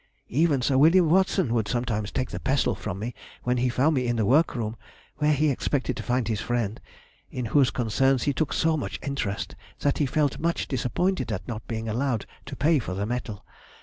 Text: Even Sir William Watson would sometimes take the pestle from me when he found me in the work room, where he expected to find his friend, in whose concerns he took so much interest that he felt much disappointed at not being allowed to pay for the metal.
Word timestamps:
Even 0.29 0.63
Sir 0.63 0.79
William 0.79 1.11
Watson 1.11 1.53
would 1.53 1.67
sometimes 1.67 2.11
take 2.11 2.31
the 2.31 2.39
pestle 2.39 2.73
from 2.73 2.97
me 2.97 3.13
when 3.43 3.57
he 3.57 3.69
found 3.69 3.93
me 3.93 4.07
in 4.07 4.15
the 4.15 4.25
work 4.25 4.55
room, 4.55 4.75
where 5.17 5.31
he 5.31 5.51
expected 5.51 5.95
to 5.95 6.01
find 6.01 6.27
his 6.27 6.41
friend, 6.41 6.81
in 7.29 7.45
whose 7.45 7.69
concerns 7.69 8.23
he 8.23 8.33
took 8.33 8.51
so 8.51 8.75
much 8.75 8.97
interest 9.03 9.55
that 9.81 9.99
he 9.99 10.07
felt 10.07 10.39
much 10.39 10.67
disappointed 10.67 11.31
at 11.31 11.47
not 11.47 11.67
being 11.67 11.87
allowed 11.87 12.25
to 12.47 12.55
pay 12.55 12.79
for 12.79 12.95
the 12.95 13.05
metal. 13.05 13.45